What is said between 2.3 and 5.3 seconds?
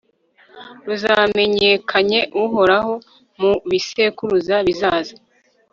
uhoraho mu bisekuruza bizaza